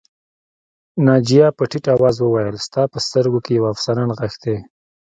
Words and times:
ناجیه 1.05 1.47
په 1.57 1.63
ټيټ 1.69 1.85
آواز 1.95 2.15
وویل 2.19 2.57
ستا 2.65 2.81
په 2.93 2.97
سترګو 3.07 3.39
کې 3.45 3.51
یوه 3.57 3.69
افسانه 3.73 4.03
نغښتې 4.09 4.55